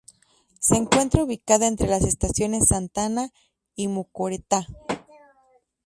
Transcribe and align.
Se 0.59 0.77
encuentra 0.77 1.23
ubicada 1.23 1.67
entre 1.67 1.85
las 1.85 2.03
estaciones 2.05 2.69
Santa 2.69 3.05
Ana 3.05 3.29
y 3.75 3.87
Mocoretá. 3.87 4.65